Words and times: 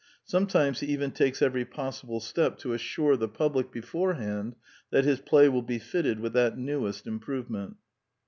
Sometimes 0.25 0.79
he 0.79 0.87
even 0.87 1.11
takes 1.11 1.43
every 1.43 1.63
possible 1.63 2.19
step 2.19 2.57
to 2.57 2.73
assure 2.73 3.15
the 3.15 3.27
public 3.27 3.71
beforehand 3.71 4.55
that 4.89 5.05
his 5.05 5.19
play 5.21 5.47
will 5.47 5.61
be 5.61 5.77
fitted 5.77 6.19
with 6.19 6.33
that 6.33 6.57
newest 6.57 7.05
improvement. 7.05 7.77